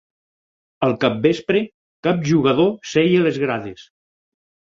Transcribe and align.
Al 0.87 0.93
capvespre, 1.03 1.61
cap 2.09 2.25
jugador 2.31 2.71
seia 2.93 3.21
a 3.23 3.27
les 3.27 3.37
grades. 3.45 3.85